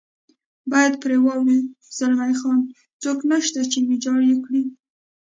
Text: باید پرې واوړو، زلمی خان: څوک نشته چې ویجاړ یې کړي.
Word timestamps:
باید 0.71 0.93
پرې 1.01 1.17
واوړو، 1.21 1.57
زلمی 1.97 2.33
خان: 2.39 2.59
څوک 3.01 3.19
نشته 3.31 3.59
چې 3.71 3.79
ویجاړ 3.89 4.19
یې 4.29 4.37
کړي. 4.45 4.63